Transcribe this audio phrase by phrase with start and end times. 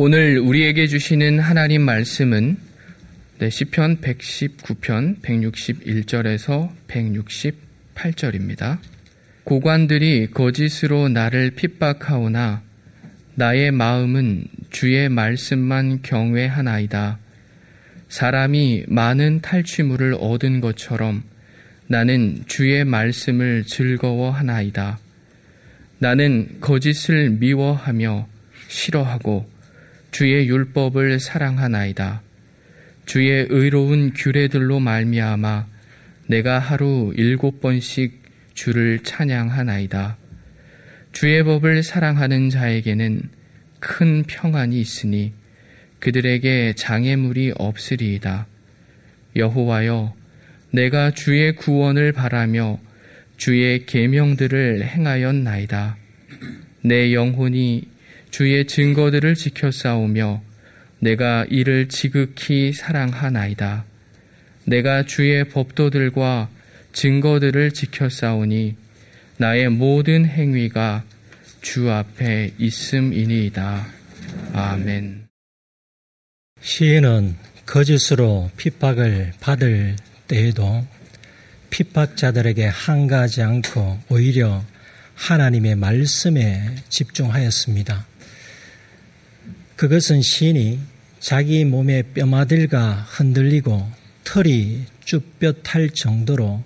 [0.00, 2.56] 오늘 우리에게 주시는 하나님 말씀은
[3.40, 8.78] 네, 시편 119편 161절에서 168절입니다.
[9.42, 12.62] 고관들이 거짓으로 나를 핍박하오나
[13.34, 17.18] 나의 마음은 주의 말씀만 경외하나이다.
[18.08, 21.24] 사람이 많은 탈취물을 얻은 것처럼
[21.88, 24.96] 나는 주의 말씀을 즐거워하나이다.
[25.98, 28.28] 나는 거짓을 미워하며
[28.68, 29.57] 싫어하고
[30.18, 32.22] 주의 율법을 사랑하나이다.
[33.06, 35.66] 주의 의로운 규례들로 말미암아
[36.26, 38.20] 내가 하루 일곱 번씩
[38.52, 40.18] 주를 찬양하나이다.
[41.12, 43.30] 주의 법을 사랑하는 자에게는
[43.78, 45.34] 큰 평안이 있으니
[46.00, 48.48] 그들에게 장애물이 없으리이다.
[49.36, 50.16] 여호와여,
[50.72, 52.80] 내가 주의 구원을 바라며
[53.36, 55.96] 주의 계명들을 행하였나이다.
[56.82, 57.97] 내 영혼이
[58.30, 60.42] 주의 증거들을 지켜 싸우며
[61.00, 63.84] 내가 이를 지극히 사랑하나이다.
[64.64, 66.48] 내가 주의 법도들과
[66.92, 68.76] 증거들을 지켜 싸우니
[69.38, 71.04] 나의 모든 행위가
[71.60, 73.86] 주 앞에 있음이니이다.
[74.52, 75.28] 아멘.
[76.60, 80.86] 시인은 거짓으로 핍박을 받을 때에도
[81.70, 84.64] 핍박자들에게 한가하지 않고 오히려
[85.14, 88.06] 하나님의 말씀에 집중하였습니다.
[89.78, 90.80] 그것은 시인이
[91.20, 93.88] 자기 몸의 뼈마들과 흔들리고
[94.24, 96.64] 털이 쭈뼛할 정도로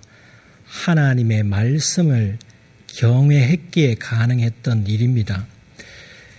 [0.65, 2.39] 하나님의 말씀을
[2.87, 5.45] 경외했기에 가능했던 일입니다.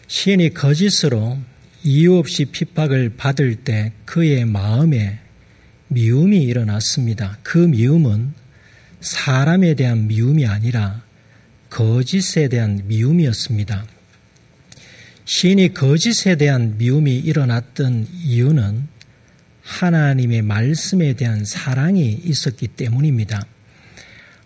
[0.08, 1.38] 시인이 거짓으로
[1.84, 5.20] 이유 없이 핍박을 받을 때 그의 마음에
[5.86, 7.38] 미움이 일어났습니다.
[7.44, 8.34] 그 미움은
[9.00, 11.04] 사람에 대한 미움이 아니라
[11.70, 13.93] 거짓에 대한 미움이었습니다.
[15.26, 18.88] 시인이 거짓에 대한 미움이 일어났던 이유는
[19.62, 23.46] 하나님의 말씀에 대한 사랑이 있었기 때문입니다.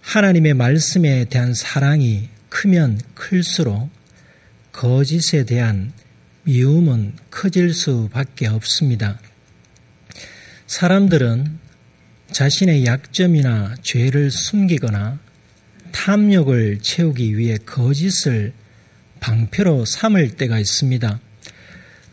[0.01, 3.91] 하나님의 말씀에 대한 사랑이 크면 클수록
[4.71, 5.93] 거짓에 대한
[6.45, 9.19] 미움은 커질 수밖에 없습니다.
[10.69, 11.59] 사람들은
[12.31, 15.19] 자신의 약점이나 죄를 숨기거나
[15.91, 18.53] 탐욕을 채우기 위해 거짓을
[19.21, 21.21] 방패로 삼을 때가 있습니다.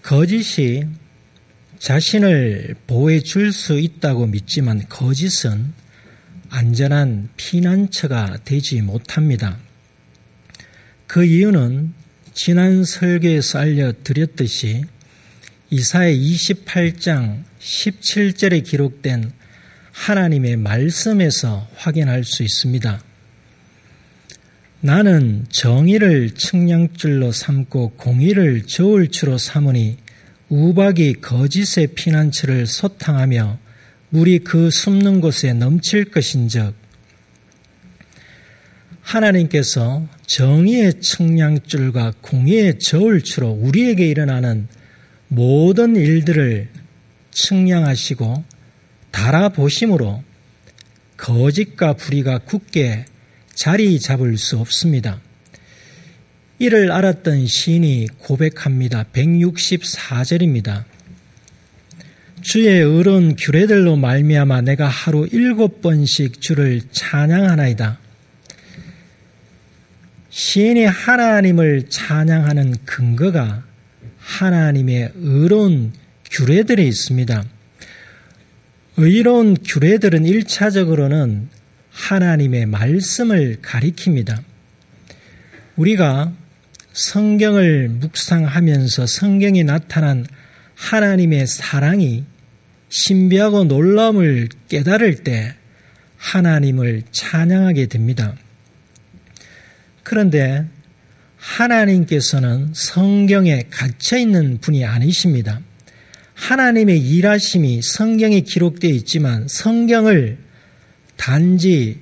[0.02, 0.84] 거짓이
[1.80, 5.74] 자신을 보호해 줄 수 있다고 믿지만 거짓은
[6.50, 9.58] 안전한 피난처가 되지 못합니다.
[11.08, 11.94] 그 이유는
[12.34, 14.84] 지난 설계에서 알려드렸듯이
[15.70, 19.32] 이사의 28장 17절에 기록된
[19.92, 23.02] 하나님의 말씀에서 확인할 수 있습니다.
[24.86, 29.98] 나는 정의를 측량줄로 삼고 공의를 저울추로 삼으니
[30.48, 33.58] 우박이 거짓의 피난처를 소탕하며
[34.10, 36.76] 물이 그 숨는 곳에 넘칠 것인즉
[39.02, 44.68] 하나님께서 정의의 측량줄과 공의의 저울추로 우리에게 일어나는
[45.30, 46.70] 모든 일들을
[47.32, 48.44] 측량하시고
[49.10, 50.24] 달아보심으로
[51.18, 53.06] 거짓과 불의가 굳게
[53.56, 55.20] 자리 잡을 수 없습니다.
[56.60, 59.06] 이를 알았던 시인이 고백합니다.
[59.12, 60.84] 164절입니다.
[62.42, 67.98] 주의 의로운 규례들로 말미암아 내가 하루 일곱 번씩 주를 찬양하나이다.
[70.30, 73.64] 시인이 하나님을 찬양하는 근거가
[74.20, 75.94] 하나님의 의로운
[76.30, 77.46] 규례들에 있습니다.
[78.98, 81.50] 의로운 규례들은 일차적으로는
[81.96, 84.44] 하나님의 말씀을 가리킵니다.
[85.78, 86.34] 우리가
[86.92, 90.26] 성경을 묵상하면서 성경에 나타난
[90.76, 92.26] 하나님의 사랑이
[92.90, 95.56] 신비하고 놀라움을 깨달을 때
[96.18, 98.36] 하나님을 찬양하게 됩니다.
[100.04, 100.66] 그런데
[101.38, 105.62] 하나님께서는 성경에 갇혀 있는 분이 아니십니다.
[106.34, 110.45] 하나님의 일하심이 성경에 기록되어 있지만 성경을
[111.18, 112.00] 단지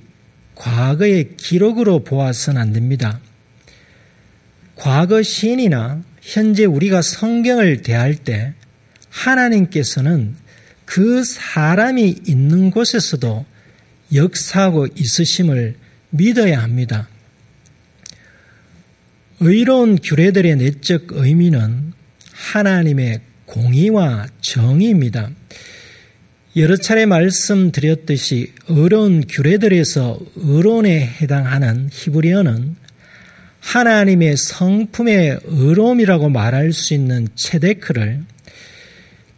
[0.54, 3.20] 과거의 기록으로 보아서는 안 됩니다.
[4.76, 8.54] 과거 시인이나 현재 우리가 성경을 대할 때
[9.10, 10.36] 하나님께서는
[10.84, 13.44] 그 사람이 있는 곳에서도
[14.12, 15.76] 역사하고 있으심을
[16.10, 17.08] 믿어야 합니다.
[19.40, 21.92] 의로운 규례들의 내적 의미는
[22.32, 25.30] 하나님의 공의와 정의입니다.
[26.56, 32.76] 여러 차례 말씀드렸듯이 의로운 규례들에서 의론에 해당하는 히브리어는
[33.58, 38.22] 하나님의 성품의 의로움이라고 말할 수 있는 체데크를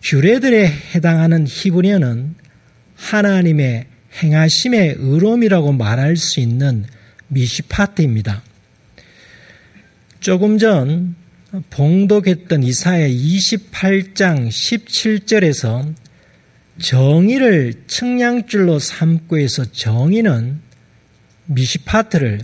[0.03, 2.35] 규례들에 해당하는 히브리어는
[2.97, 3.87] 하나님의
[4.23, 6.85] 행하심의 의로움이라고 말할 수 있는
[7.29, 8.43] 미시파트입니다.
[10.21, 11.15] 조금 전
[11.71, 15.95] 봉독했던 이사야 28장 17절에서
[16.79, 20.61] 정의를 측량줄로 삼고 해서 정의는
[21.47, 22.41] 미시파트를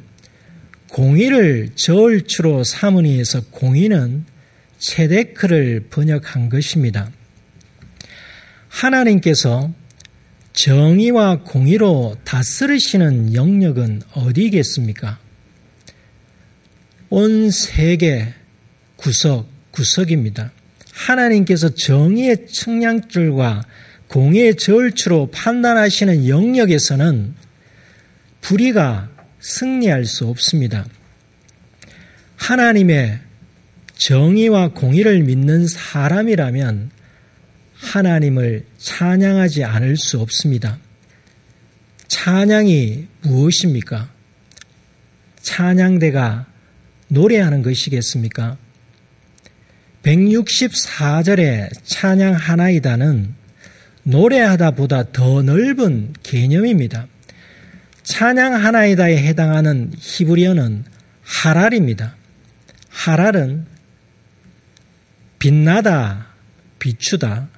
[0.88, 4.24] 공의를 저울추로 삼으니 해서 공의는
[4.78, 7.10] 체데크를 번역한 것입니다.
[8.68, 9.72] 하나님께서
[10.52, 15.18] 정의와 공의로 다스리시는 영역은 어디겠습니까?
[17.10, 18.34] 온 세계
[18.96, 20.52] 구석, 구석입니다.
[20.92, 23.62] 하나님께서 정의의 측량줄과
[24.12, 27.34] 공의의 저울추로 판단하시는 영역에서는
[28.42, 29.08] 불의가
[29.40, 30.84] 승리할 수 없습니다.
[32.36, 33.20] 하나님의
[33.94, 36.90] 정의와 공의를 믿는 사람이라면
[37.74, 40.78] 하나님을 찬양하지 않을 수 없습니다.
[42.08, 44.12] 찬양이 무엇입니까?
[45.40, 46.46] 찬양대가
[47.08, 48.58] 노래하는 것이겠습니까?
[50.02, 53.41] 164절의 찬양 하나이다는
[54.04, 57.06] 노래하다 보다 더 넓은 개념입니다.
[58.02, 60.84] 찬양 하나이다에 해당하는 히브리어는
[61.22, 62.16] 하랄입니다.
[62.88, 63.66] 하랄은
[65.38, 66.26] 빛나다,
[66.78, 67.48] 비추다,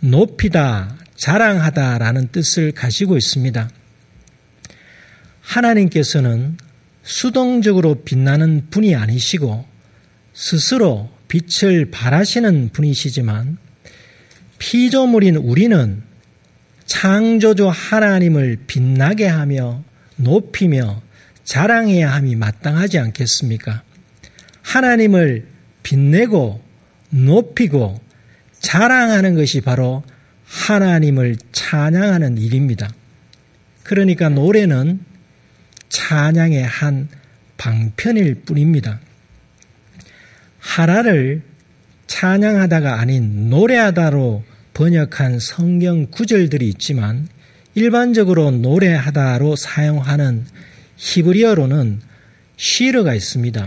[0.00, 3.70] 높이다, 자랑하다라는 뜻을 가지고 있습니다.
[5.40, 6.56] 하나님께서는
[7.02, 9.66] 수동적으로 빛나는 분이 아니시고
[10.34, 13.58] 스스로 빛을 발하시는 분이시지만
[14.58, 16.02] 피조물인 우리는
[16.86, 19.82] 창조주 하나님을 빛나게 하며
[20.16, 21.02] 높이며
[21.44, 23.82] 자랑해야 함이 마땅하지 않겠습니까?
[24.62, 25.46] 하나님을
[25.82, 26.62] 빛내고
[27.10, 28.00] 높이고
[28.60, 30.02] 자랑하는 것이 바로
[30.44, 32.90] 하나님을 찬양하는 일입니다.
[33.82, 35.00] 그러니까 노래는
[35.88, 37.08] 찬양의 한
[37.56, 39.00] 방편일 뿐입니다.
[40.58, 41.42] 하라를
[42.06, 44.44] 찬양하다가 아닌 노래하다로
[44.74, 47.28] 번역한 성경 구절들이 있지만
[47.74, 50.44] 일반적으로 노래하다로 사용하는
[50.96, 52.00] 히브리어로는
[52.56, 53.66] 시르가 있습니다.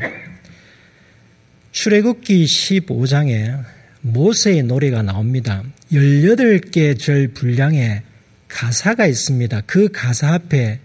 [1.72, 3.64] 출애굽기 15장에
[4.02, 5.64] 모세의 노래가 나옵니다.
[5.92, 8.02] 18개 절 분량의
[8.48, 9.62] 가사가 있습니다.
[9.66, 10.80] 그 가사 앞에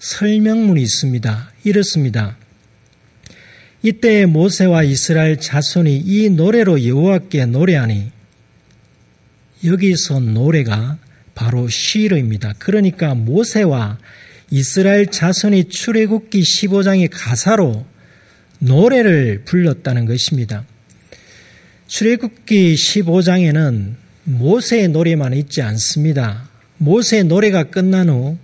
[0.00, 1.52] 설명문이 있습니다.
[1.64, 2.36] 이렇습니다.
[3.84, 8.10] 이때 모세와 이스라엘 자손이 이 노래로 여호와께 노래하니
[9.62, 10.96] 여기서 노래가
[11.34, 12.54] 바로 시르입니다.
[12.58, 13.98] 그러니까 모세와
[14.50, 17.84] 이스라엘 자손이 출애굽기 15장의 가사로
[18.58, 20.64] 노래를 불렀다는 것입니다.
[21.86, 26.48] 출애굽기 15장에는 모세의 노래만 있지 않습니다.
[26.78, 28.38] 모세의 노래가 끝난 후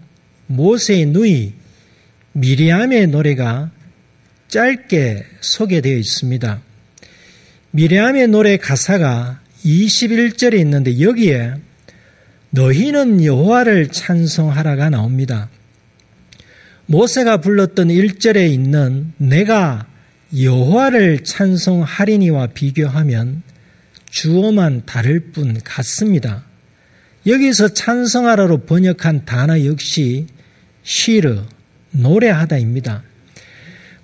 [0.48, 1.54] 모세의 누이
[2.32, 3.70] 미리암의 노래가
[4.50, 6.60] 짧게 소개되어 있습니다.
[7.70, 11.54] 미리암의 노래 가사가 21절에 있는데 여기에
[12.50, 15.48] 너희는 여호와를 찬송하라가 나옵니다.
[16.86, 19.86] 모세가 불렀던 1절에 있는 내가
[20.36, 23.42] 여호와를 찬송하리니와 비교하면
[24.10, 26.44] 주어만 다를 뿐 같습니다.
[27.24, 30.26] 여기서 찬송하라로 번역한 단어 역시
[30.82, 31.44] 시르,
[31.92, 33.09] 노래하다입니다.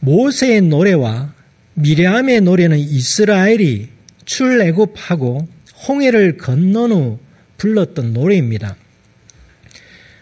[0.00, 1.34] 모세의 노래와
[1.74, 3.88] 미리암의 노래는 이스라엘이
[4.24, 5.48] 출애굽하고
[5.88, 7.18] 홍해를 건넌 후
[7.58, 8.76] 불렀던 노래입니다.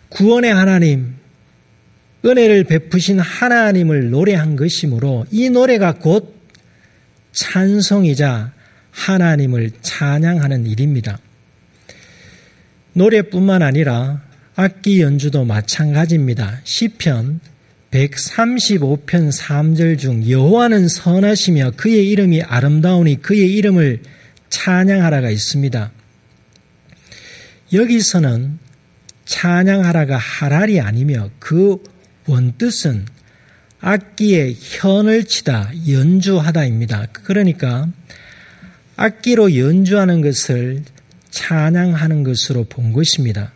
[0.09, 1.15] 구원의 하나님,
[2.25, 6.35] 은혜를 베푸신 하나님을 노래한 것이므로 이 노래가 곧
[7.33, 8.53] 찬송이자
[8.91, 11.19] 하나님을 찬양하는 일입니다.
[12.95, 14.23] 노래뿐만 아니라
[14.57, 16.61] 악기 연주도 마찬가지입니다.
[16.63, 17.41] 시편
[17.95, 24.03] 135편 3절 중 여호와는 선하시며 그의 이름이 아름다우니 그의 이름을
[24.49, 25.93] 찬양하라가 있습니다.
[27.73, 28.59] 여기서는
[29.27, 31.83] 찬양하라가 하랄이 아니며 그
[32.27, 33.07] 원뜻은
[33.81, 37.07] 악기에 현을 치다, 연주하다입니다.
[37.13, 37.89] 그러니까
[38.97, 40.83] 악기로 연주하는 것을
[41.31, 43.53] 찬양하는 것으로 본 것입니다.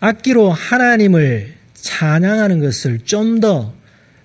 [0.00, 1.55] 악기로 하나님을
[1.86, 3.72] 찬양하는 것을 좀 더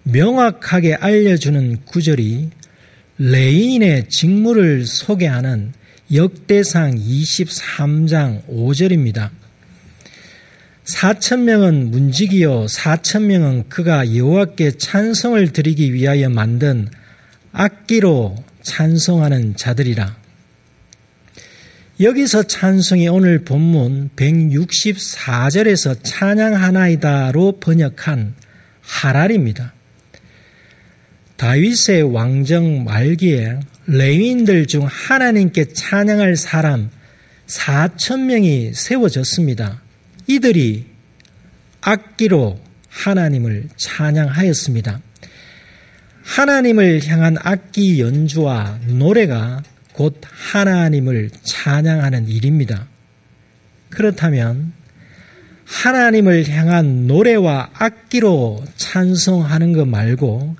[0.03, 2.49] 명확하게 알려주는 구절이
[3.19, 5.73] 레인의 직무를 소개하는
[6.11, 9.29] 역대상 23장 5절입니다.
[10.83, 16.89] 사천 명은 문지기요 사천 명은 그가 여호와께 찬송을 드리기 위하여 만든
[17.51, 20.20] 악기로 찬송하는 자들이라.
[22.01, 28.33] 여기서 찬송이 오늘 본문 164절에서 찬양하나이다로 번역한
[28.81, 29.73] 하랄입니다.
[31.35, 36.89] 다윗의 왕정 말기에 레위인들 중 하나님께 찬양할 사람
[37.45, 39.83] 4천 명이 세워졌습니다.
[40.25, 40.87] 이들이
[41.81, 45.01] 악기로 하나님을 찬양하였습니다.
[46.23, 49.61] 하나님을 향한 악기 연주와 노래가
[49.93, 52.87] 곧 하나님을 찬양하는 일입니다.
[53.89, 54.73] 그렇다면
[55.65, 60.55] 하나님을 향한 노래와 악기로 찬송하는 것 말고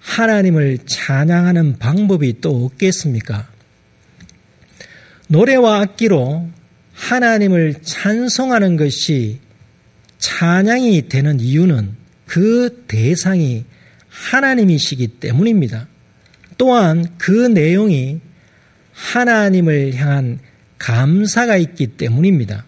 [0.00, 3.48] 하나님을 찬양하는 방법이 또 없겠습니까?
[5.28, 6.48] 노래와 악기로
[6.92, 9.40] 하나님을 찬송하는 것이
[10.18, 13.64] 찬양이 되는 이유는 그 대상이
[14.08, 15.88] 하나님이시기 때문입니다.
[16.58, 18.20] 또한 그 내용이
[18.92, 20.38] 하나님을 향한
[20.78, 22.64] 감사가 있기 때문입니다.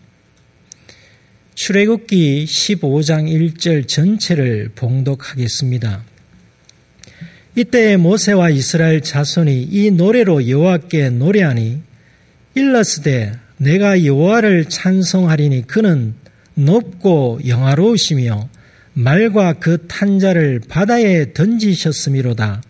[1.54, 6.02] 출애굽기 15장 1절 전체를 봉독하겠습니다.
[7.56, 11.82] 이때 모세와 이스라엘 자손이 이 노래로 여호와께 노래하니
[12.56, 16.14] 일러스되 내가 여호와를 찬송하리니 그는
[16.54, 18.48] 높고 영화로우시며
[18.94, 22.62] 말과 그 탄자를 바다에 던지셨음이로다.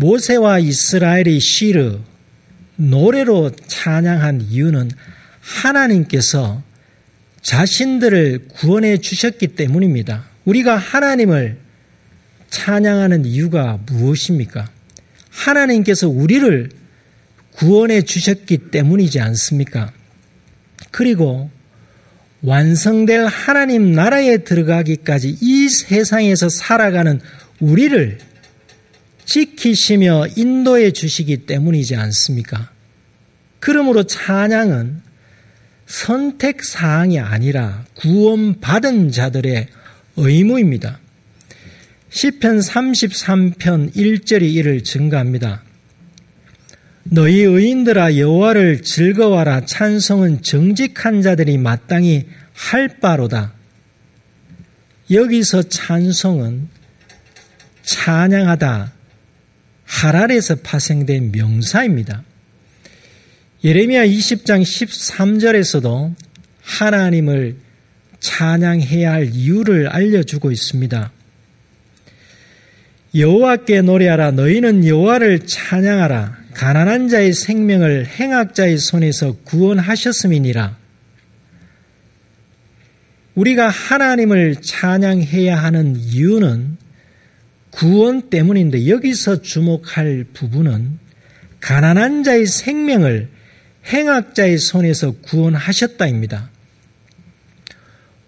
[0.00, 1.98] 모세와 이스라엘의 시르
[2.76, 4.90] 노래로 찬양한 이유는
[5.40, 6.62] 하나님께서
[7.42, 10.24] 자신들을 구원해 주셨기 때문입니다.
[10.46, 11.58] 우리가 하나님을
[12.48, 14.70] 찬양하는 이유가 무엇입니까?
[15.28, 16.70] 하나님께서 우리를
[17.52, 19.92] 구원해 주셨기 때문이지 않습니까?
[20.90, 21.50] 그리고
[22.42, 27.20] 완성될 하나님 나라에 들어가기까지 이 세상에서 살아가는
[27.60, 28.29] 우리를
[29.30, 32.70] 지키시며 인도해 주시기 때문이지 않습니까?
[33.60, 35.02] 그러므로 찬양은
[35.86, 39.68] 선택 사항이 아니라 구원받은 자들의
[40.16, 40.98] 의무입니다.
[42.08, 45.62] 시편 33편 1절이 이를 증가합니다.
[47.04, 53.52] 너희 의인들아 여호와를 즐거워라 찬송은 정직한 자들이 마땅히 할 바로다.
[55.08, 56.68] 여기서 찬송은
[57.82, 58.99] 찬양하다
[59.90, 62.22] 하랄에서 파생된 명사입니다.
[63.64, 66.14] 예레미야 20장 13절에서도
[66.62, 67.56] 하나님을
[68.20, 71.12] 찬양해야 할 이유를 알려주고 있습니다.
[73.14, 80.78] 여호와께 노래하라 너희는 여호와를 찬양하라 가난한 자의 생명을 행악자의 손에서 구원하셨음이니라.
[83.34, 86.76] 우리가 하나님을 찬양해야 하는 이유는
[87.70, 90.98] 구원 때문인데 여기서 주목할 부분은
[91.60, 93.28] 가난한 자의 생명을
[93.86, 96.50] 행악자의 손에서 구원하셨다입니다.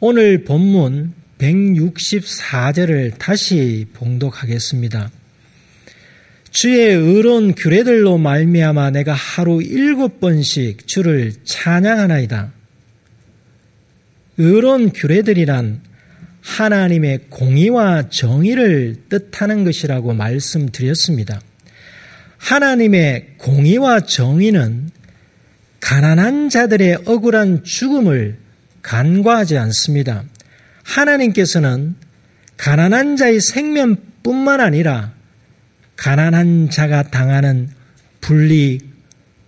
[0.00, 5.10] 오늘 본문 164절을 다시 봉독하겠습니다.
[6.50, 12.52] 주의 의로운 규례들로 말미암아 내가 하루 일곱 번씩 주를 찬양하나이다.
[14.38, 15.82] 의로운 규례들이란
[16.42, 21.40] 하나님의 공의와 정의를 뜻하는 것이라고 말씀드렸습니다.
[22.36, 24.90] 하나님의 공의와 정의는
[25.80, 28.38] 가난한 자들의 억울한 죽음을
[28.82, 30.24] 간과하지 않습니다.
[30.82, 31.94] 하나님께서는
[32.56, 35.12] 가난한 자의 생명뿐만 아니라
[35.96, 37.68] 가난한 자가 당하는
[38.20, 38.80] 분리,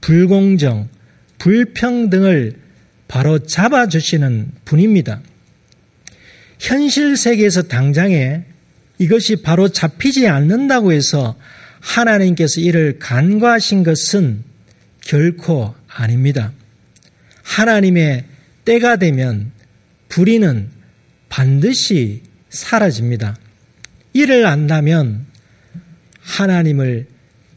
[0.00, 0.88] 불공정,
[1.38, 2.56] 불평등을
[3.08, 5.20] 바로 잡아주시는 분입니다.
[6.58, 8.42] 현실 세계에서 당장에
[8.98, 11.36] 이것이 바로 잡히지 않는다고 해서
[11.80, 14.44] 하나님께서 이를 간과하신 것은
[15.00, 16.52] 결코 아닙니다.
[17.42, 18.24] 하나님의
[18.64, 19.52] 때가 되면
[20.08, 20.70] 불의는
[21.28, 23.36] 반드시 사라집니다.
[24.12, 25.26] 이를 안다면
[26.20, 27.06] 하나님을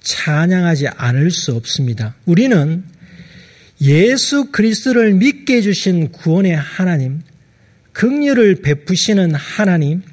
[0.01, 2.15] 찬양하지 않을 수 없습니다.
[2.25, 2.83] 우리는
[3.81, 7.21] 예수 그리스도를 믿게 해주신 구원의 하나님,
[7.97, 10.03] 극률을 베푸시는 하나님,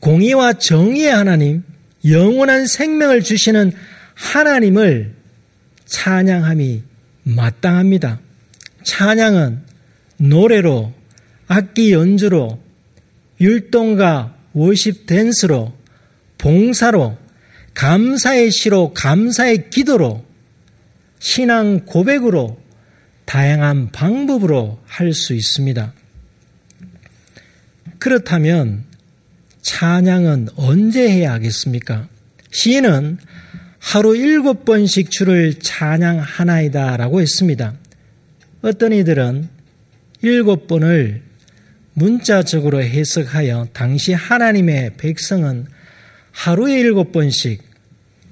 [0.00, 1.64] 공의와 정의의 하나님,
[2.06, 3.72] 영원한 생명을 주시는
[4.14, 5.14] 하나님을
[5.86, 6.82] 찬양함이
[7.22, 8.20] 마땅합니다.
[8.82, 9.62] 찬양은
[10.18, 10.92] 노래로,
[11.48, 12.62] 악기 연주로,
[13.40, 15.74] 율동과 워십 댄스로,
[16.36, 17.16] 봉사로,
[17.72, 20.26] 감사의 시로, 감사의 기도로,
[21.20, 22.60] 신앙 고백으로
[23.24, 25.94] 다양한 방법으로 할 수 있습니다.
[28.00, 28.84] 그렇다면
[29.62, 32.08] 찬양은 언제 해야 하겠습니까?
[32.50, 33.18] 시인은
[33.78, 37.74] 하루 일곱 번씩 주를 찬양하나이다 라고 했습니다.
[38.62, 39.48] 어떤 이들은
[40.22, 41.22] 일곱 번을
[41.94, 45.66] 문자적으로 해석하여 당시 하나님의 백성은
[46.32, 47.62] 하루에 일곱 번씩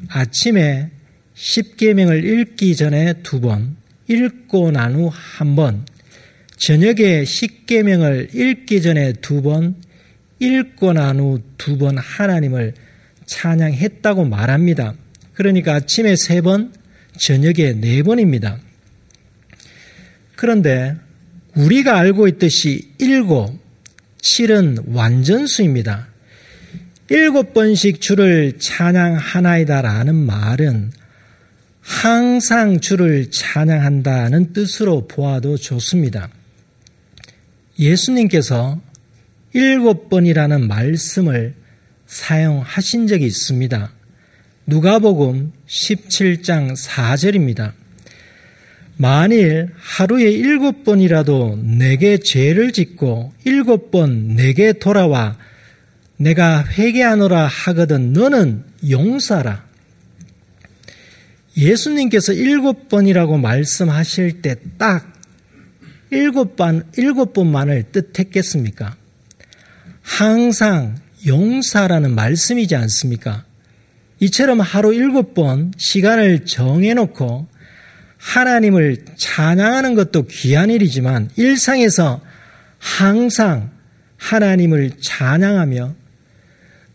[0.08, 0.90] 아침에
[1.34, 3.76] 십계명을 읽기 전에 두 번,
[4.08, 5.84] 읽고 난 후 한 번,
[6.58, 9.76] 저녁에 십계명을 읽기 전에 두 번,
[10.40, 12.74] 읽고 난 후 두 번 하나님을
[13.26, 14.94] 찬양했다고 말합니다.
[15.34, 16.72] 그러니까 아침에 세 번,
[17.16, 18.58] 저녁에 네 번입니다.
[20.36, 20.96] 그런데
[21.54, 23.58] 우리가 알고 있듯이 일곱,
[24.20, 26.08] 칠은 완전수입니다.
[27.10, 30.92] 일곱 번씩 주를 찬양하나이다라는 말은
[31.80, 36.28] 항상 주를 찬양한다는 뜻으로 보아도 좋습니다.
[37.78, 38.80] 예수님께서
[39.52, 41.54] 일곱 번이라는 말씀을
[42.06, 43.92] 사용하신 적이 있습니다.
[44.66, 47.72] 누가복음 17장 4절입니다.
[48.96, 55.38] 만일 하루에 일곱 번이라도 내게 죄를 짓고 일곱 번 내게 돌아와
[56.16, 59.64] 내가 회개하노라 하거든 너는 용사라.
[61.56, 65.17] 예수님께서 일곱 번이라고 말씀하실 때 딱
[66.10, 68.96] 일곱 번, 일곱 번만을 뜻했겠습니까?
[70.02, 70.96] 항상
[71.26, 73.44] 용사라는 말씀이지 않습니까?
[74.20, 77.46] 이처럼 하루 일곱 번 시간을 정해놓고
[78.16, 82.20] 하나님을 찬양하는 것도 귀한 일이지만 일상에서
[82.78, 83.70] 항상
[84.16, 85.94] 하나님을 찬양하며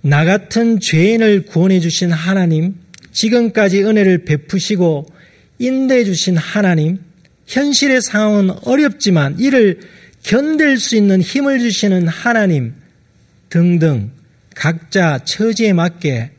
[0.02, 2.76] 나 같은 죄인을 구원해 주신 하나님,
[3.14, 5.06] 지금까지 은혜를 베푸시고
[5.60, 7.00] 인도해 주신 하나님,
[7.48, 9.80] 현실의 상황은 어렵지만 이를
[10.24, 12.74] 견딜 수 있는 힘을 주시는 하나님
[13.50, 14.12] 등등
[14.56, 16.32] 각자 처지에 맞게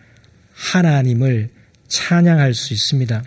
[0.52, 1.50] 하나님을
[1.88, 3.22] 찬양할 수 있습니다.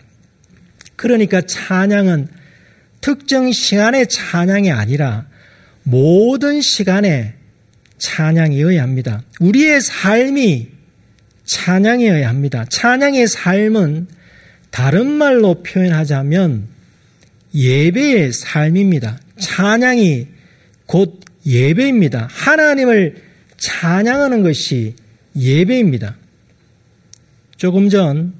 [0.95, 2.27] 그러니까 찬양은
[3.01, 5.27] 특정 시간의 찬양이 아니라
[5.83, 7.35] 모든 시간에
[7.99, 9.23] 찬양이어야 합니다.
[9.39, 10.69] 우리의 삶이
[11.45, 12.65] 찬양이어야 합니다.
[12.67, 14.07] 찬양의 삶은
[14.71, 16.67] 다른 말로 표현하자면
[17.53, 19.19] 예배의 삶입니다.
[19.39, 20.27] 찬양이
[20.85, 22.27] 곧 예배입니다.
[22.31, 23.23] 하나님을
[23.57, 24.95] 찬양하는 것이
[25.35, 26.15] 예배입니다.
[27.57, 28.33] 조금 전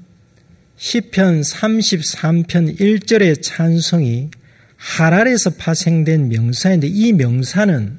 [0.76, 4.30] 시편 33편 1절의 찬송이
[4.76, 7.98] 하랄에서 파생된 명사인데 이 명사는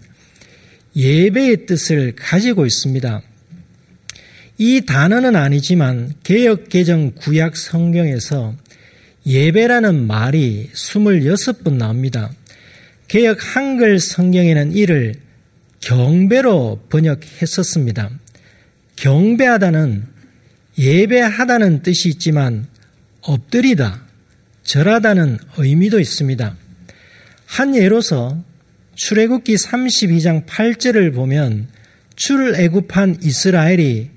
[0.95, 3.21] 예배의 뜻을 가지고 있습니다.
[4.57, 8.55] 이 단어는 아니지만 개혁 개정 구약 성경에서
[9.25, 12.31] 예배라는 말이 26번 나옵니다.
[13.07, 15.15] 개혁 한글 성경에는 이를
[15.81, 18.09] 경배로 번역했었습니다.
[18.95, 20.05] 경배하다는
[20.77, 22.67] 예배하다는 뜻이 있지만
[23.21, 24.05] 엎드리다,
[24.63, 26.55] 절하다는 의미도 있습니다.
[27.45, 28.43] 한 예로서
[28.95, 31.67] 출애굽기 32장 8절을 보면
[32.15, 34.09] 출애굽한 이스라엘이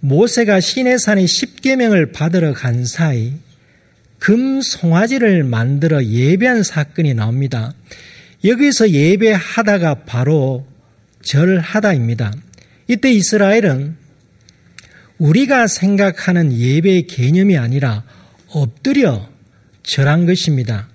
[0.00, 3.34] 모세가 시내산의 십계명을 받으러 간 사이
[4.22, 7.74] 금 송아지를 만들어 예배한 사건이 나옵니다.
[8.44, 10.64] 여기서 예배하다가 바로
[11.22, 12.32] 절하다입니다.
[12.86, 13.96] 이때 이스라엘은
[15.18, 18.04] 우리가 생각하는 예배의 개념이 아니라
[18.46, 19.28] 엎드려
[19.82, 20.88] 절한 것입니다.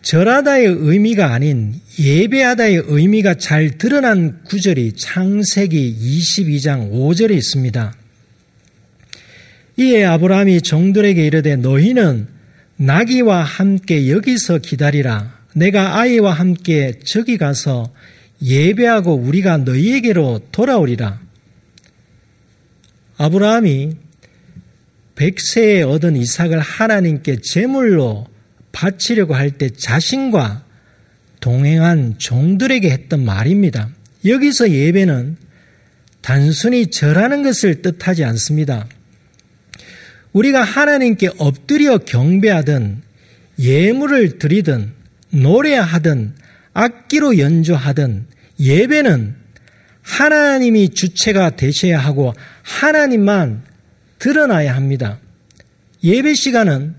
[0.00, 7.97] 절하다의 의미가 아닌 예배하다의 의미가 잘 드러난 구절이 창세기 22장 5절에 있습니다.
[9.78, 12.26] 이에 아브라함이 종들에게 이르되 너희는
[12.76, 15.38] 나귀와 함께 여기서 기다리라.
[15.54, 17.92] 내가 아이와 함께 저기 가서
[18.42, 21.20] 예배하고 우리가 너희에게로 돌아오리라.
[23.18, 23.92] 아브라함이
[25.14, 28.26] 백세에 얻은 이삭을 하나님께 제물로
[28.72, 30.64] 바치려고 할 때 자신과
[31.40, 33.90] 동행한 종들에게 했던 말입니다.
[34.24, 35.36] 여기서 예배는
[36.20, 38.86] 단순히 절하는 것을 뜻하지 않습니다.
[40.38, 43.02] 우리가 하나님께 엎드려 경배하든
[43.58, 44.92] 예물을 드리든
[45.30, 46.34] 노래하든
[46.74, 48.26] 악기로 연주하든
[48.60, 49.34] 예배는
[50.02, 53.64] 하나님이 주체가 되셔야 하고 하나님만
[54.20, 55.18] 드러나야 합니다.
[56.04, 56.94] 예배 시간은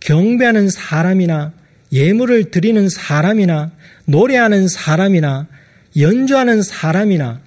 [0.00, 1.52] 경배하는 사람이나
[1.92, 3.72] 예물을 드리는 사람이나
[4.06, 5.48] 노래하는 사람이나
[5.96, 7.40] 연주하는 사람이나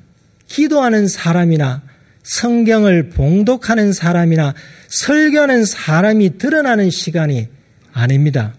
[0.47, 1.84] 기도하는 사람이나
[2.25, 4.55] 성경을 봉독하는 사람이나
[4.87, 7.47] 설교하는 사람이 드러나는 시간이
[7.93, 8.55] 아닙니다.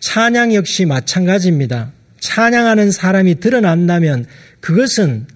[0.00, 1.92] 찬양 역시 마찬가지입니다.
[2.18, 4.26] 찬양하는 사람이 드러난다면
[4.60, 5.28] 그것은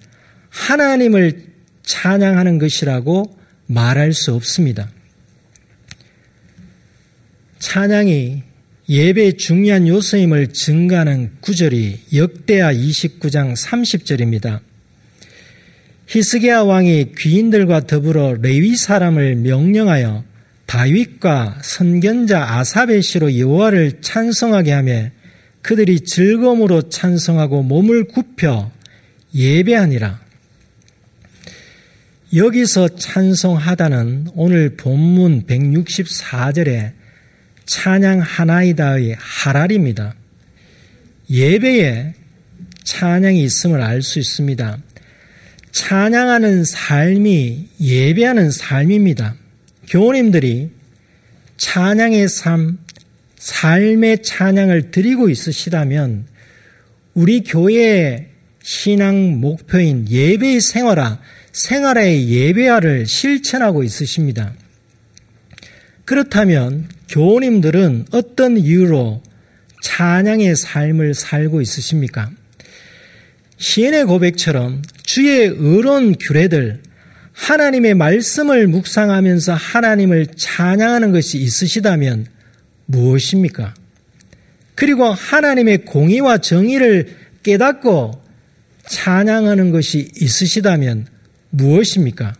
[0.49, 1.45] 하나님을
[1.83, 3.37] 찬양하는 것이라고
[3.67, 4.89] 말할 수 없습니다.
[7.59, 8.43] 찬양이
[8.89, 14.59] 예배의 중요한 요소임을 증가하는 구절이 역대하 29장 30절입니다.
[16.11, 20.25] 히스기야 왕이 귀인들과 더불어 레위 사람을 명령하여
[20.65, 25.09] 다윗과 선견자 아사베 시로 여호와를 찬송하게 하며
[25.61, 28.69] 그들이 즐거움으로 찬송하고 몸을 굽혀
[29.33, 30.19] 예배하니라.
[32.35, 36.91] 여기서 찬송하다는 오늘 본문 164절에
[37.65, 40.15] 찬양 하나이다의 하랄입니다.
[41.29, 42.15] 예배에
[42.83, 44.90] 찬양이 있음을 알 수 있습니다.
[45.71, 49.35] 찬양하는 삶이 예배하는 삶입니다.
[49.87, 50.69] 교우님들이
[51.57, 52.77] 찬양의 삶,
[53.37, 56.25] 삶의 찬양을 드리고 있으시다면
[57.13, 58.27] 우리 교회의
[58.63, 61.19] 신앙 목표인 예배의 생활화,
[61.51, 64.53] 생활의 예배화를 실천하고 있으십니다.
[66.05, 69.21] 그렇다면 교우님들은 어떤 이유로
[69.81, 72.31] 찬양의 삶을 살고 있으십니까?
[73.61, 76.81] 시인의 고백처럼 주의 의로운 규례들,
[77.33, 82.25] 하나님의 말씀을 묵상하면서 하나님을 찬양하는 것이 있으시다면
[82.87, 83.75] 무엇입니까?
[84.73, 88.23] 그리고 하나님의 공의와 정의를 깨닫고
[88.87, 91.05] 찬양하는 것이 있으시다면
[91.51, 92.33] 무엇입니까?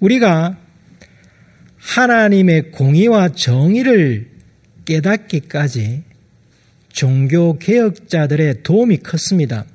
[0.00, 0.56] 우리가
[1.76, 4.30] 하나님의 공의와 정의를
[4.86, 6.04] 깨닫기까지
[6.88, 9.66] 종교 개혁자들의 도움이 컸습니다.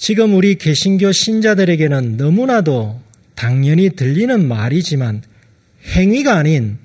[0.00, 3.02] 지금 우리 개신교 신자들에게는 너무나도
[3.34, 5.22] 당연히 들리는 말이지만
[5.84, 6.78] 행위가 아닌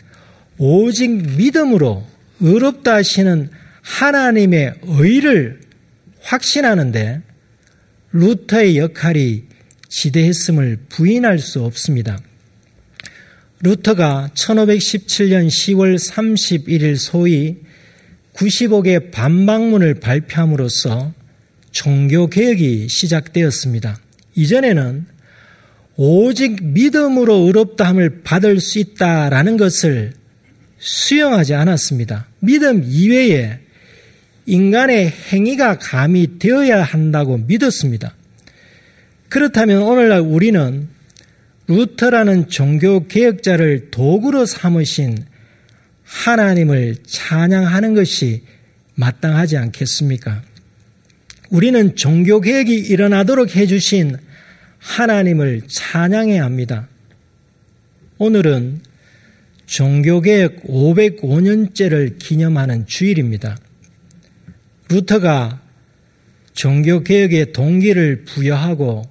[0.57, 2.05] 오직 믿음으로
[2.41, 3.49] 의롭다 하시는
[3.81, 5.61] 하나님의 의를
[6.23, 7.21] 확신하는데
[8.11, 9.43] 루터의 역할이
[9.87, 12.19] 지대했음을 부인할 수 없습니다.
[13.61, 17.59] 루터가 1517년 10월 31일 소위
[18.33, 21.13] 95개 반박문을 발표함으로써
[21.75, 23.99] 종교개혁이 시작되었습니다.
[24.35, 25.05] 이전에는
[25.97, 30.13] 오직 믿음으로 의롭다함을 받을 수 있다라는 것을
[30.79, 32.27] 수용하지 않았습니다.
[32.39, 33.59] 믿음 이외에
[34.45, 38.15] 인간의 행위가 감이 되어야 한다고 믿었습니다.
[39.27, 40.87] 그렇다면 오늘날 우리는
[41.67, 45.17] 루터라는 종교 개혁자를 도구로 삼으신
[46.03, 48.43] 하나님을 찬양하는 것이
[48.93, 50.43] 마땅하지 않겠습니까?
[51.49, 54.17] 우리는 종교 개혁이 일어나도록 해주신
[54.79, 56.87] 하나님을 찬양해야 합니다.
[58.17, 58.81] 오늘은
[59.65, 63.57] 종교개혁 505년째를 기념하는 주일입니다.
[64.89, 65.61] 루터가
[66.53, 69.03] 종교개혁의 동기를 부여하고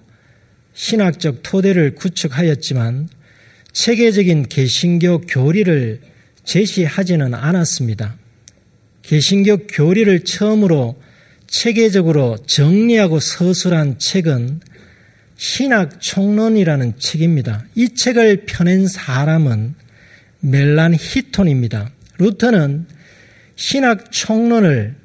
[0.74, 3.08] 신학적 토대를 구축하였지만
[3.72, 6.00] 체계적인 개신교 교리를
[6.44, 8.16] 제시하지는 않았습니다.
[9.02, 10.96] 개신교 교리를 처음으로
[11.54, 14.58] 체계적으로 정리하고 서술한 책은
[15.36, 17.64] 신학 총론이라는 책입니다.
[17.76, 19.74] 이 책을 펴낸 사람은
[20.40, 21.90] 멜란 히톤입니다.
[22.18, 22.86] 루터는
[23.54, 24.96] 신학 총론을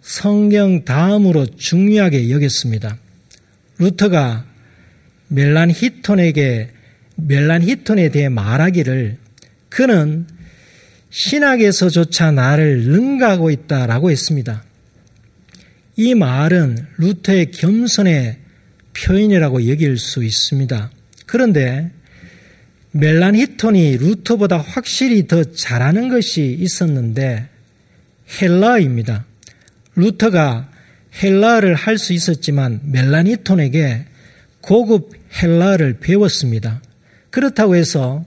[0.00, 2.96] 성경 다음으로 중요하게 여겼습니다.
[3.78, 4.46] 루터가
[5.26, 6.70] 멜란 히톤에게
[7.16, 9.18] 멜란 히톤에 대해 말하기를
[9.68, 10.28] 그는
[11.10, 14.65] 신학에서조차 나를 능가하고 있다라고 했습니다.
[15.96, 18.38] 이 말은 루터의 겸손의
[18.92, 20.90] 표현이라고 여길 수 있습니다.
[21.24, 21.90] 그런데
[22.92, 27.48] 멜란히톤이 루터보다 확실히 더 잘하는 것이 있었는데
[28.40, 29.24] 헬라입니다.
[29.94, 30.70] 루터가
[31.22, 34.04] 헬라를 할 수 있었지만 멜란히톤에게
[34.60, 36.82] 고급 헬라를 배웠습니다.
[37.30, 38.24] 그렇다고 해서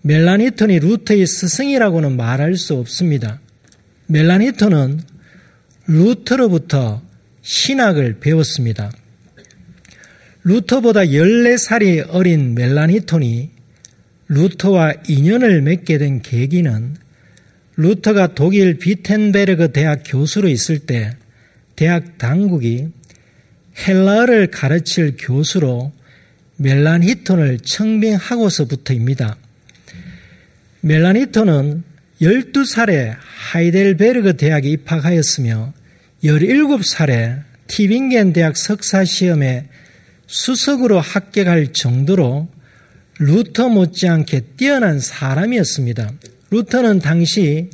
[0.00, 3.40] 멜란히톤이 루터의 스승이라고는 말할 수 없습니다.
[4.06, 5.00] 멜란히톤은
[5.86, 7.02] 루터로부터
[7.42, 8.90] 신학을 배웠습니다.
[10.42, 13.50] 루터보다 14살이 어린 멜라니톤이
[14.28, 16.96] 루터와 인연을 맺게 된 계기는
[17.76, 21.16] 루터가 독일 비텐베르그 대학 교수로 있을 때
[21.76, 22.88] 대학 당국이
[23.86, 25.92] 헬라어를 가르칠 교수로
[26.56, 29.36] 멜란히톤을 청빙하고서부터입니다.
[30.80, 31.84] 멜란히톤은
[32.22, 35.74] 12살에 하이델베르그 대학에 입학하였으며
[36.26, 39.66] 17살에 티빙겐 대학 석사 시험에
[40.26, 42.48] 수석으로 합격할 정도로
[43.18, 46.12] 루터 못지않게 뛰어난 사람이었습니다.
[46.50, 47.70] 루터는 당시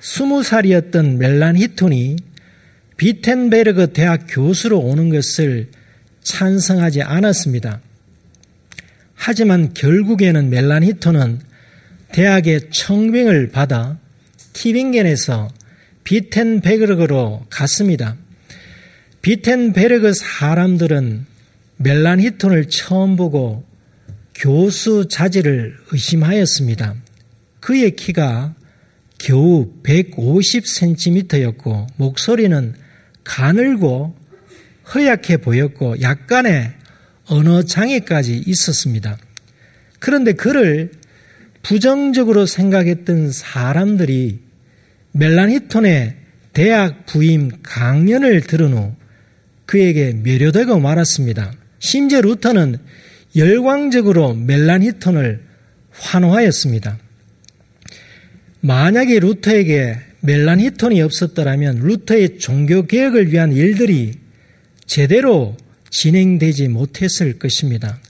[0.00, 2.16] 스무 살이었던 멜란 히톤이
[2.96, 5.68] 비텐베르그 대학 교수로 오는 것을
[6.22, 7.80] 찬성하지 않았습니다.
[9.14, 11.40] 하지만 결국에는 멜란 히톤은
[12.12, 13.98] 대학의 청빙을 받아
[14.52, 15.48] 티빙겐에서
[16.08, 18.16] 비텐베르그로 갔습니다.
[19.20, 21.26] 비텐베르그 사람들은
[21.76, 23.68] 멜란 히톤을 처음 보고
[24.34, 26.94] 교수 자질을 의심하였습니다.
[27.60, 28.54] 그의 키가
[29.18, 32.74] 겨우 150cm였고 목소리는
[33.24, 34.16] 가늘고
[34.94, 36.72] 허약해 보였고 약간의
[37.26, 39.18] 언어 장애까지 있었습니다.
[39.98, 40.90] 그런데 그를
[41.62, 44.47] 부정적으로 생각했던 사람들이
[45.18, 46.14] 멜라니톤의
[46.52, 48.94] 대학 부임 강연을 들은 후
[49.66, 51.52] 그에게 매료되고 말았습니다.
[51.80, 52.78] 심지어 루터는
[53.36, 55.42] 열광적으로 멜라니톤을
[55.90, 56.98] 환호하였습니다.
[58.60, 64.14] 만약에 루터에게 멜란히톤이 없었더라면 루터의 종교 개혁을 위한 일들이
[64.86, 65.56] 제대로
[65.90, 68.00] 진행되지 못했을 것입니다.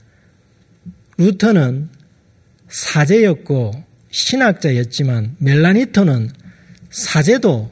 [1.17, 1.89] 루터는
[2.67, 6.29] 사제였고 신학자였지만 멜라니토는
[6.89, 7.69] 사제도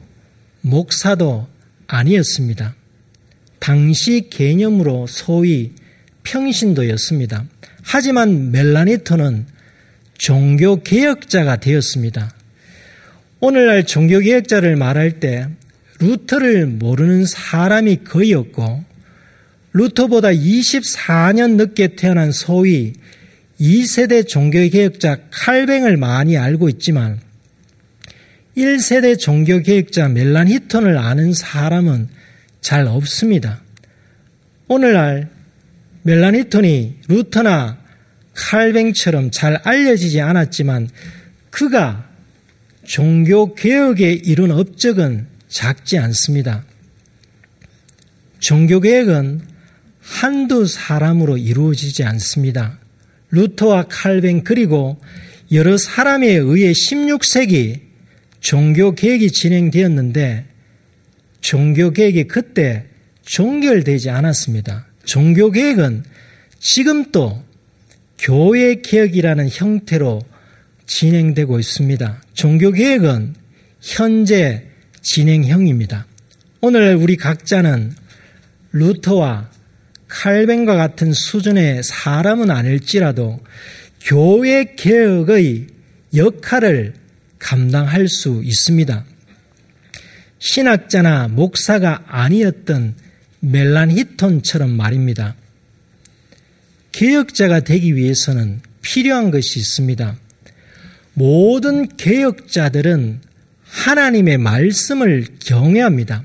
[0.60, 1.48] 목사도
[1.86, 2.74] 아니었습니다.
[3.58, 5.72] 당시 개념으로 소위
[6.22, 7.44] 평신도였습니다.
[7.82, 9.46] 하지만 멜라니토는
[10.18, 12.32] 종교개혁자가 되었습니다.
[13.40, 15.48] 오늘날 종교개혁자를 말할 때
[16.00, 18.84] 루터를 모르는 사람이 거의 없고
[19.72, 22.94] 루터보다 24년 늦게 태어난 소위
[23.60, 27.20] 2세대 종교개혁자 칼뱅을 많이 알고 있지만
[28.58, 32.08] 1세대 종교개혁자 멜란 히턴을 아는 사람은
[32.60, 33.62] 잘 없습니다.
[34.66, 35.30] 오늘날
[36.02, 37.78] 멜란 히턴이 루터나
[38.34, 40.88] 칼뱅처럼 잘 알려지지 않았지만
[41.50, 42.08] 그가
[42.84, 46.64] 종교개혁에 이룬 업적은 작지 않습니다.
[48.40, 49.40] 종교개혁은
[50.00, 52.78] 한두 사람으로 이루어지지 않습니다.
[53.30, 55.00] 루터와 칼뱅 그리고
[55.52, 57.87] 여러 사람에 의해 16세기
[58.40, 60.46] 종교 개혁이 진행되었는데
[61.40, 62.86] 종교 개혁이 그때
[63.22, 64.86] 종결되지 않았습니다.
[65.04, 66.04] 종교 개혁은
[66.60, 67.42] 지금 도
[68.18, 70.20] 교회 개혁이라는 형태로
[70.86, 72.22] 진행되고 있습니다.
[72.34, 73.34] 종교 개혁은
[73.80, 74.64] 현재
[75.02, 76.06] 진행형입니다.
[76.60, 77.92] 오늘 우리 각자는
[78.72, 79.50] 루터와
[80.08, 83.38] 칼뱅과 같은 수준의 사람은 아닐지라도
[84.00, 85.66] 교회 개혁의
[86.14, 86.94] 역할을
[87.38, 89.04] 감당할 수 있습니다.
[90.38, 92.94] 신학자나 목사가 아니었던
[93.40, 95.34] 멜란 히톤처럼 말입니다.
[96.92, 100.16] 개혁자가 되기 위해서는 필요한 것이 있습니다.
[101.14, 103.20] 모든 개혁자들은
[103.64, 106.24] 하나님의 말씀을 경외합니다.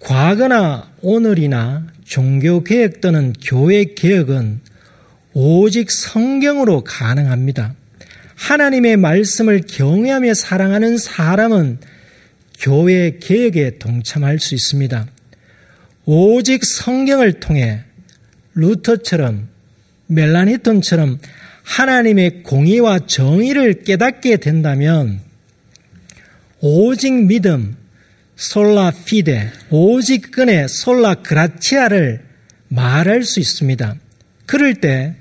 [0.00, 4.60] 과거나 오늘이나 종교 개혁 또는 교회 개혁은
[5.32, 7.74] 오직 성경으로 가능합니다.
[8.40, 11.78] 하나님의 말씀을 경외하며 사랑하는 사람은
[12.58, 15.06] 교회 개혁에 동참할 수 있습니다.
[16.06, 17.84] 오직 성경을 통해
[18.54, 19.46] 루터처럼
[20.06, 21.18] 멜라니톤처럼
[21.62, 25.20] 하나님의 공의와 정의를 깨닫게 된다면
[26.60, 27.76] 오직 믿음,
[28.36, 32.24] 솔라 피데, 오직 끈의 솔라 그라치아를
[32.68, 33.96] 말할 수 있습니다.
[34.46, 35.14] 그럴 때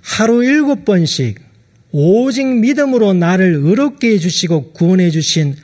[0.00, 1.49] 하루 일곱 번씩
[1.92, 5.56] 오직 믿음으로 나를 의롭게 해주시고 구원해 주신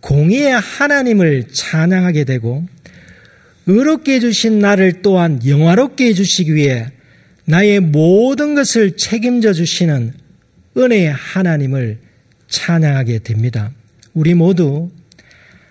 [0.00, 2.66] 공의의 하나님을 찬양하게 되고
[3.66, 6.88] 의롭게 해주신 나를 또한 영화롭게 해주시기 위해
[7.44, 10.14] 나의 모든 것을 책임져 주시는
[10.76, 11.98] 은혜의 하나님을
[12.48, 13.70] 찬양하게 됩니다.
[14.14, 14.90] 우리 모두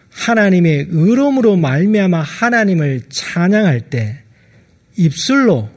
[0.09, 4.19] 하나님의 의로움으로 말미암아 하나님을 찬양할 때
[4.97, 5.69] 입술로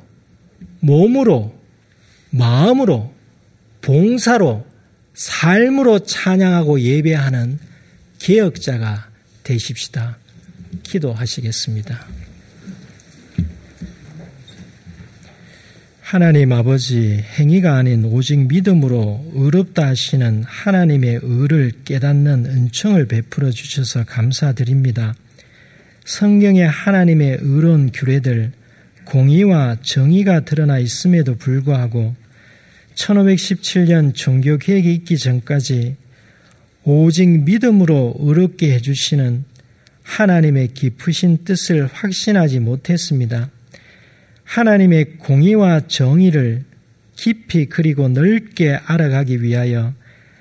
[0.81, 1.55] 몸으로
[2.31, 3.14] 마음으로
[3.85, 4.67] 봉사로
[5.13, 7.59] 삶으로 찬양하고 예배하는
[8.19, 9.11] 개혁자가
[9.43, 10.17] 되십시다.
[10.83, 12.07] 기도하시겠습니다.
[16.01, 25.15] 하나님 아버지 행위가 아닌 오직 믿음으로 의롭다 하시는 하나님의 의를 깨닫는 은총을 베풀어 주셔서 감사드립니다.
[26.07, 28.53] 성경에 하나님의 의로운 규례들
[29.05, 32.15] 공의와 정의가 드러나 있음에도 불구하고
[32.95, 35.97] 1517년 종교 개혁이 있기 전까지
[36.85, 39.45] 오직 믿음으로 의롭게 해주시는
[40.03, 43.51] 하나님의 깊으신 뜻을 확신하지 못했습니다.
[44.45, 46.65] 하나님의 공의와 정의를
[47.17, 49.95] 깊이 그리고 넓게 알아가기 위하여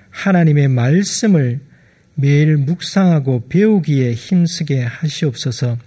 [0.10, 1.62] 하나님의 말씀을
[2.16, 5.78] 매일 묵상하고 배우기에 힘쓰게 하시옵소서.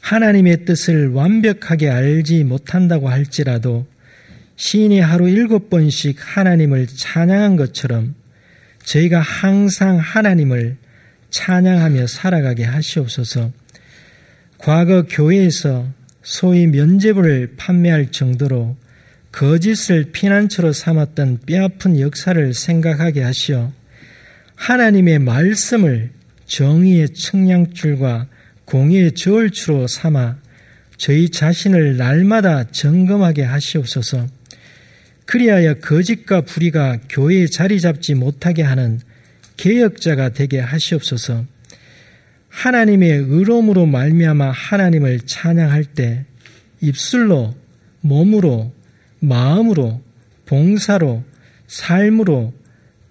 [0.00, 3.86] 하나님의 뜻을 완벽하게 알지 못한다고 할지라도
[4.58, 8.16] 시인이 하루 일곱 번씩 하나님을 찬양한 것처럼
[8.82, 10.76] 저희가 항상 하나님을
[11.30, 13.52] 찬양하며 살아가게 하시옵소서.
[14.58, 15.86] 과거 교회에서
[16.22, 18.76] 소위 면제부를 판매할 정도로
[19.30, 23.72] 거짓을 피난처로 삼았던 뼈아픈 역사를 생각하게 하시어
[24.56, 26.10] 하나님의 말씀을
[26.46, 28.26] 정의의 측량줄과
[28.64, 30.38] 공의의 저울추로 삼아
[30.96, 34.37] 저희 자신을 날마다 점검하게 하시옵소서.
[35.28, 38.98] 그리하여 거짓과 불의가 교회에 자리 잡지 못하게 하는
[39.58, 41.44] 개혁자가 되게 하시옵소서.
[42.48, 46.24] 하나님의 의로움으로 말미암아 하나님을 찬양할 때
[46.80, 47.54] 입술로,
[48.00, 48.72] 몸으로,
[49.20, 50.02] 마음으로,
[50.46, 51.22] 봉사로,
[51.66, 52.54] 삶으로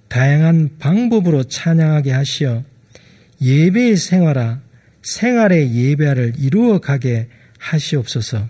[0.09, 2.63] 다양한 방법으로 찬양하게 하시어
[3.43, 4.61] 예배의 생활화,
[5.03, 7.27] 생활의 예배를 이루어 가게
[7.59, 8.49] 하시옵소서.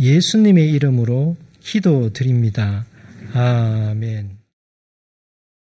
[0.00, 2.84] 예수님의 이름으로 기도드립니다.
[3.32, 4.39] 아멘.